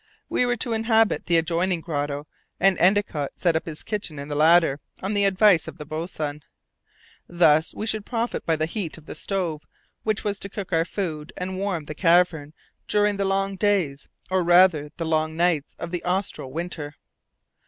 [0.29, 2.25] We were to inhabit the adjoining grotto,
[2.59, 6.41] and Endicott set up his kitchen in the latter, on the advice of the boatswain.
[7.29, 9.61] Thus we should profit by the heat of the stove,
[10.01, 12.53] which was to cook our food and warm the cavern
[12.87, 16.95] during the long days, or rather the long nights of the austral winter.